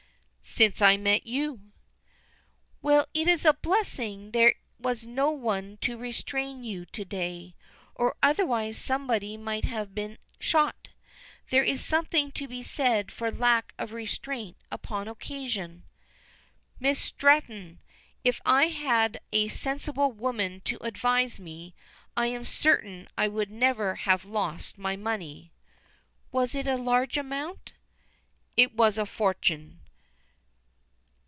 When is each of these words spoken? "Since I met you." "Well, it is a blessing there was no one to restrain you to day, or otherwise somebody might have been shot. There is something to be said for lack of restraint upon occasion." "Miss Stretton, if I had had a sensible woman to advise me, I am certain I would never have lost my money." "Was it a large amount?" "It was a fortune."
"Since 0.43 0.81
I 0.81 0.97
met 0.97 1.25
you." 1.25 1.61
"Well, 2.81 3.07
it 3.13 3.29
is 3.29 3.45
a 3.45 3.53
blessing 3.53 4.31
there 4.31 4.55
was 4.77 5.05
no 5.05 5.31
one 5.31 5.77
to 5.77 5.97
restrain 5.97 6.61
you 6.65 6.83
to 6.87 7.05
day, 7.05 7.55
or 7.95 8.17
otherwise 8.21 8.77
somebody 8.77 9.37
might 9.37 9.63
have 9.63 9.95
been 9.95 10.17
shot. 10.39 10.89
There 11.51 11.63
is 11.63 11.81
something 11.85 12.33
to 12.33 12.49
be 12.49 12.63
said 12.63 13.13
for 13.13 13.31
lack 13.31 13.73
of 13.77 13.93
restraint 13.93 14.57
upon 14.69 15.07
occasion." 15.07 15.83
"Miss 16.81 16.99
Stretton, 16.99 17.79
if 18.25 18.41
I 18.45 18.65
had 18.65 19.13
had 19.15 19.19
a 19.31 19.47
sensible 19.47 20.11
woman 20.11 20.59
to 20.65 20.83
advise 20.83 21.39
me, 21.39 21.75
I 22.17 22.27
am 22.27 22.43
certain 22.43 23.07
I 23.17 23.29
would 23.29 23.51
never 23.51 23.95
have 23.95 24.25
lost 24.25 24.77
my 24.77 24.97
money." 24.97 25.53
"Was 26.29 26.55
it 26.55 26.67
a 26.67 26.75
large 26.75 27.17
amount?" 27.17 27.71
"It 28.57 28.75
was 28.75 28.97
a 28.97 29.05
fortune." 29.05 29.77